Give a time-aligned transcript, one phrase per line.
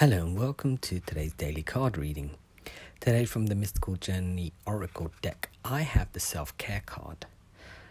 [0.00, 2.30] Hello and welcome to today's daily card reading.
[3.00, 7.26] Today, from the Mystical Journey Oracle deck, I have the self care card.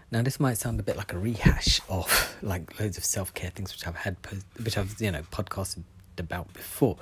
[0.10, 3.52] Now, this might sound a bit like a rehash of like loads of self care
[3.52, 4.18] things which I've had,
[4.60, 5.84] which I've you know podcasted
[6.18, 6.98] about before,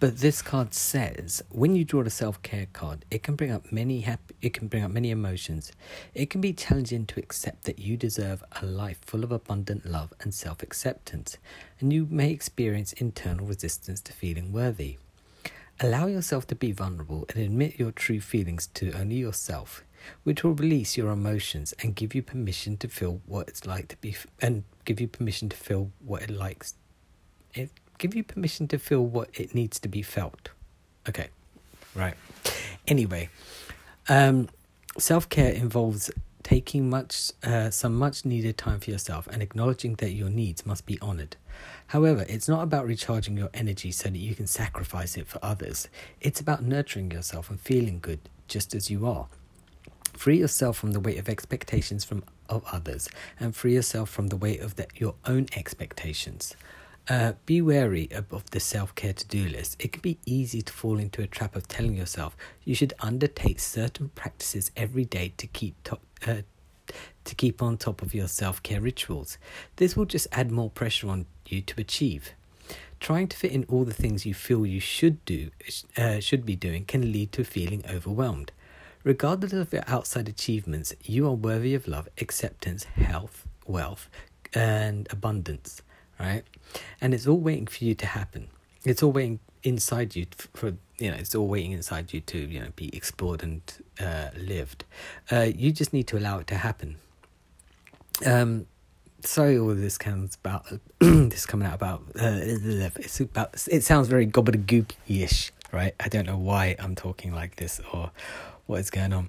[0.00, 3.72] but this card says when you draw the self care card, it can bring up
[3.72, 5.72] many happy, it can bring up many emotions.
[6.14, 10.12] It can be challenging to accept that you deserve a life full of abundant love
[10.20, 11.36] and self acceptance,
[11.80, 14.98] and you may experience internal resistance to feeling worthy.
[15.80, 19.82] Allow yourself to be vulnerable and admit your true feelings to only yourself,
[20.22, 23.96] which will release your emotions and give you permission to feel what it's like to
[23.96, 26.74] be and give you permission to feel what it likes
[27.54, 30.50] it give you permission to feel what it needs to be felt.
[31.08, 31.28] Okay,
[31.94, 32.14] right.
[32.86, 33.28] Anyway,
[34.08, 34.48] um,
[34.96, 36.10] self care involves
[36.42, 40.86] taking much uh, some much needed time for yourself and acknowledging that your needs must
[40.86, 41.36] be honored.
[41.88, 45.88] However, it's not about recharging your energy so that you can sacrifice it for others.
[46.20, 49.26] It's about nurturing yourself and feeling good just as you are.
[50.14, 54.36] Free yourself from the weight of expectations from of others and free yourself from the
[54.36, 56.56] weight of the, your own expectations.
[57.08, 59.76] Uh, be wary of the self care to do list.
[59.78, 63.60] It can be easy to fall into a trap of telling yourself you should undertake
[63.60, 66.42] certain practices every day to keep top, uh,
[67.24, 69.38] to keep on top of your self care rituals.
[69.76, 72.34] This will just add more pressure on you to achieve.
[73.00, 75.50] Trying to fit in all the things you feel you should do,
[75.96, 78.52] uh, should be doing, can lead to feeling overwhelmed.
[79.02, 84.10] Regardless of your outside achievements, you are worthy of love, acceptance, health, wealth,
[84.52, 85.80] and abundance
[86.18, 86.44] right?
[87.00, 88.48] And it's all waiting for you to happen.
[88.84, 92.60] It's all waiting inside you for you know it's all waiting inside you to you
[92.60, 93.60] know be explored and
[94.00, 94.84] uh, lived.
[95.30, 96.96] Uh, you just need to allow it to happen.
[98.24, 98.66] Um,
[99.20, 100.66] sorry, all this comes about
[100.98, 105.94] this coming out about uh, it's about it sounds very gobbledygook-ish, right?
[106.00, 108.10] I don't know why I'm talking like this or
[108.66, 109.28] what is going on.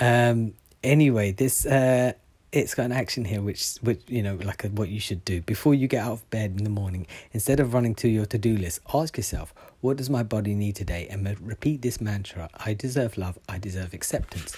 [0.00, 2.12] Um, anyway, this uh,
[2.52, 5.40] it's got an action here which which you know like a, what you should do.
[5.42, 8.56] Before you get out of bed in the morning instead of running to your to-do
[8.56, 11.06] list ask yourself what does my body need today?
[11.10, 14.56] And repeat this mantra i deserve love i deserve acceptance.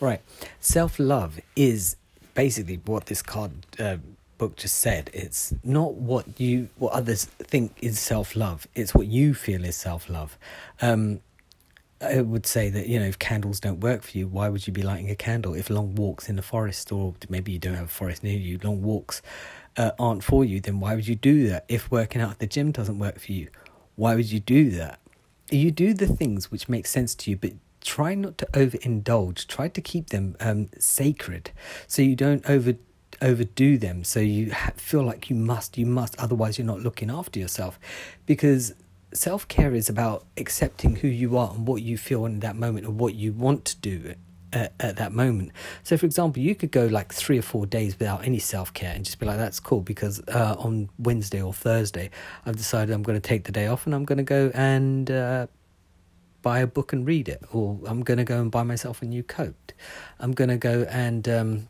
[0.00, 0.20] Right
[0.60, 1.96] self-love is
[2.34, 3.96] basically what this card uh,
[4.38, 5.10] book just said.
[5.12, 8.66] It's not what you what others think is self-love.
[8.74, 10.38] It's what you feel is self-love.
[10.80, 11.20] Um
[12.02, 14.72] I would say that you know if candles don't work for you, why would you
[14.72, 15.54] be lighting a candle?
[15.54, 18.58] If long walks in the forest, or maybe you don't have a forest near you,
[18.62, 19.22] long walks
[19.76, 21.64] uh, aren't for you, then why would you do that?
[21.68, 23.48] If working out at the gym doesn't work for you,
[23.96, 24.98] why would you do that?
[25.50, 29.46] You do the things which make sense to you, but try not to overindulge.
[29.46, 31.50] Try to keep them um, sacred,
[31.86, 32.74] so you don't over
[33.20, 34.02] overdo them.
[34.02, 36.18] So you feel like you must, you must.
[36.18, 37.78] Otherwise, you're not looking after yourself,
[38.26, 38.74] because
[39.12, 42.86] self care is about accepting who you are and what you feel in that moment
[42.86, 44.14] and what you want to do
[44.52, 45.52] at, at, that moment.
[45.82, 48.94] So, for example, you could go like three or four days without any self care
[48.94, 52.10] and just be like, that's cool because uh, on Wednesday or Thursday,
[52.44, 55.10] I've decided I'm going to take the day off and I'm going to go and
[55.10, 55.46] uh,
[56.42, 59.04] buy a book and read it, or I'm going to go and buy myself a
[59.04, 59.72] new coat.
[60.18, 61.68] I'm going to go and um,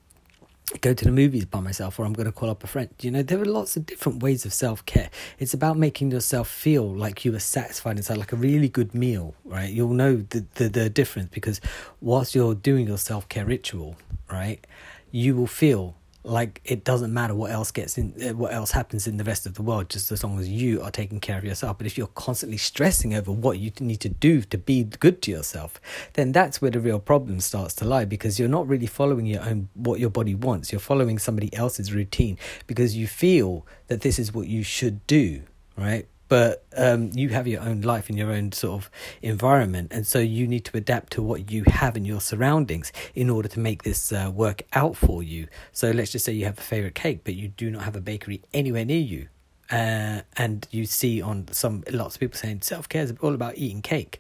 [0.83, 2.91] go to the movies by myself or I'm going to call up a friend.
[3.01, 5.09] You know, there are lots of different ways of self care.
[5.39, 9.35] It's about making yourself feel like you are satisfied inside, like a really good meal,
[9.45, 9.73] right?
[9.73, 11.61] You'll know the, the, the difference because
[12.01, 13.97] whilst you're doing your self care ritual,
[14.31, 14.67] right,
[15.11, 15.95] you will feel
[16.25, 19.47] like it doesn't matter what else gets in uh, what else happens in the rest
[19.47, 21.79] of the world just as long as you are taking care of yourself.
[21.79, 25.31] But if you're constantly stressing over what you need to do to be good to
[25.31, 25.81] yourself
[26.15, 29.43] then that's where the real problem starts to lie because you're not really following your
[29.43, 30.73] own what your body wants.
[30.73, 35.43] You're following somebody else's routine because you feel that this is what you should do
[35.77, 40.07] right but um, you have your own life and your own sort of environment, and
[40.07, 43.61] so you need to adapt to what you have in your surroundings in order to
[43.61, 45.47] make this uh, work out for you.
[45.73, 48.01] So let's just say you have a favorite cake, but you do not have a
[48.01, 49.29] bakery anywhere near you.
[49.71, 53.59] Uh, and you see on some lots of people saying self care is all about
[53.59, 54.19] eating cake.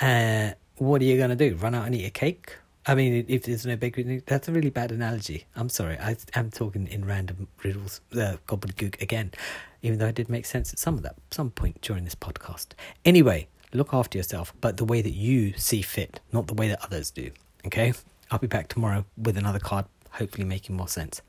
[0.00, 1.56] Uh, what are you gonna do?
[1.56, 2.56] Run out and eat a cake?
[2.86, 5.44] I mean, if there's no bakery, that's a really bad analogy.
[5.54, 5.98] I'm sorry.
[5.98, 9.32] I am talking in random riddles, uh, gobbledygook again,
[9.82, 12.68] even though I did make sense at some of that, some point during this podcast.
[13.04, 16.82] Anyway, look after yourself, but the way that you see fit, not the way that
[16.82, 17.30] others do.
[17.66, 17.92] Okay?
[18.30, 21.20] I'll be back tomorrow with another card, hopefully making more sense.